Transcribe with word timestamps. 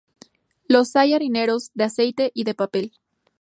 Los 0.67 0.95
hay 0.95 1.13
harineros, 1.13 1.69
de 1.75 1.83
aceite 1.83 2.31
y 2.33 2.43
de 2.43 2.55
papel. 2.55 2.91